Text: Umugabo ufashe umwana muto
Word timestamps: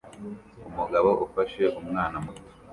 Umugabo 0.69 1.09
ufashe 1.25 1.63
umwana 1.81 2.17
muto 2.23 2.43